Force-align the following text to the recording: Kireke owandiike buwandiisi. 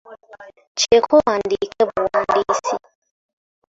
Kireke 0.77 1.13
owandiike 1.21 1.81
buwandiisi. 1.87 2.75